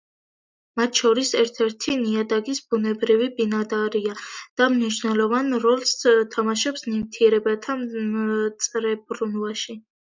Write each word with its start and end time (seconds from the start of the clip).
მათ 0.79 1.01
შორის 1.01 1.33
ერთ-ერთი 1.41 1.97
ნიადაგის 1.99 2.61
ბუნებრივი 2.71 3.29
ბინადარია 3.37 4.17
და 4.63 4.71
მნიშვნელოვან 4.79 5.55
როლს 5.69 5.95
თამაშობს 6.39 6.89
ნივთიერებათა 6.91 7.81
წრებრუნვაში. 8.67 9.83